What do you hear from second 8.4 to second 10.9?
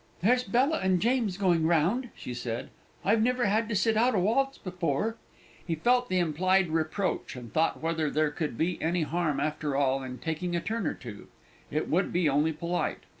be any harm, after all, in taking a turn